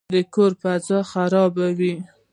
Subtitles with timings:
[0.13, 1.95] د کور فضا خرابوي.